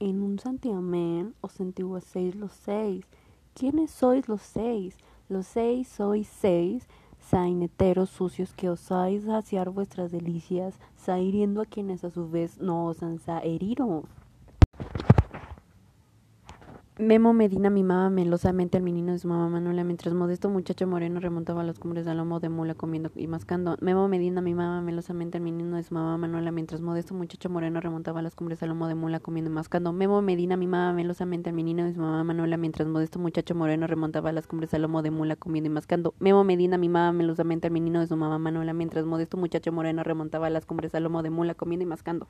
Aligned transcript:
En 0.00 0.22
un 0.22 0.38
santiamén 0.38 1.34
os 1.42 1.52
sentiguaseis 1.52 2.34
los 2.34 2.52
seis. 2.52 3.04
¿Quiénes 3.52 3.90
sois 3.90 4.28
los 4.28 4.40
seis? 4.40 4.96
Los 5.28 5.46
seis 5.46 5.88
sois 5.88 6.26
seis 6.26 6.88
saineteros 7.18 8.08
sucios 8.08 8.54
que 8.54 8.70
osáis 8.70 9.24
saciar 9.24 9.68
vuestras 9.68 10.10
delicias, 10.10 10.80
hiriendo 11.06 11.60
a 11.60 11.66
quienes 11.66 12.02
a 12.02 12.10
su 12.10 12.30
vez 12.30 12.56
no 12.58 12.86
osan 12.86 13.20
heriros. 13.44 14.06
Memo 17.00 17.32
Medina 17.32 17.70
mimaba 17.70 18.10
melosamente 18.10 18.76
al 18.76 18.82
menino 18.82 19.12
de 19.12 19.18
su 19.18 19.26
mamá 19.26 19.48
Manuela 19.48 19.84
mientras 19.84 20.12
modesto 20.12 20.50
muchacho 20.50 20.86
moreno 20.86 21.18
remontaba 21.18 21.64
las 21.64 21.78
cumbres 21.78 22.04
del 22.04 22.18
lomo 22.18 22.40
de 22.40 22.50
mula 22.50 22.74
comiendo 22.74 23.10
y 23.16 23.26
mascando. 23.26 23.78
Memo 23.80 24.06
Medina 24.06 24.42
mimaba 24.42 24.82
melosamente 24.82 25.38
al 25.38 25.44
menino 25.44 25.76
de 25.76 25.82
su 25.82 25.94
mamá 25.94 26.18
Manuela 26.18 26.52
mientras 26.52 26.82
modesto 26.82 27.14
muchacho 27.14 27.48
moreno 27.48 27.80
remontaba 27.80 28.20
las 28.20 28.34
cumbres 28.34 28.60
del 28.60 28.68
lomo 28.68 28.86
de 28.86 28.96
mula 28.96 29.18
comiendo 29.18 29.50
y 29.50 29.54
mascando. 29.54 29.94
Memo 29.94 30.20
Medina 30.20 30.58
mimaba 30.58 30.92
melosamente 30.92 31.48
al 31.48 31.56
menino 31.56 31.84
de 31.86 31.94
su 31.94 32.00
mamá 32.00 32.22
Manuela 32.22 32.58
mientras 32.58 32.86
modesto 32.86 33.18
muchacho 33.18 33.54
moreno 33.54 33.86
remontaba 33.86 34.30
las 34.30 34.46
cumbres 34.46 34.70
del 34.70 34.82
lomo 34.82 35.00
de 35.00 35.10
mula 35.10 35.36
comiendo 35.36 35.70
y 35.70 35.72
mascando. 35.72 36.12
Memo 36.18 36.44
Medina 36.44 36.76
mimaba 36.76 37.12
melosamente 37.12 37.68
al 37.68 37.72
menino 37.72 38.00
de 38.00 38.08
su 38.08 38.16
mamá 38.18 38.38
Manuela 38.38 38.74
mientras 38.74 39.06
modesto 39.06 39.38
muchacho 39.38 39.72
moreno 39.72 40.02
remontaba 40.02 40.50
las 40.50 40.66
cumbres 40.66 40.92
del 40.92 41.04
lomo 41.04 41.22
de 41.22 41.30
mula 41.30 41.54
comiendo 41.54 41.82
y 41.84 41.86
mascando. 41.86 42.28